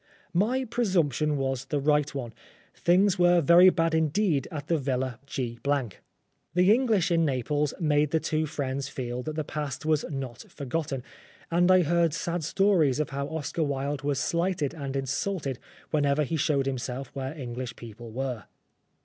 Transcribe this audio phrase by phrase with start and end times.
[0.33, 2.33] My presumption was the right one.
[2.73, 5.59] Things were very bad indeed at the Villa G.
[5.63, 10.65] The English in Naples made the two friends feel that the past was not for
[10.65, 11.03] gotten,
[11.51, 15.59] and I heard sad stories of how Oscar Wilde was slighted and insulted
[15.91, 18.45] whenever he showed himself where English people were.